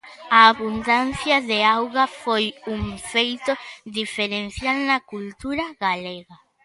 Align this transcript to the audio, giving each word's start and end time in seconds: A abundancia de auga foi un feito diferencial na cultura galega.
A 0.37 0.39
abundancia 0.51 1.37
de 1.49 1.59
auga 1.77 2.05
foi 2.21 2.45
un 2.75 2.83
feito 3.11 3.51
diferencial 3.99 4.77
na 4.89 4.97
cultura 5.11 5.65
galega. 5.85 6.35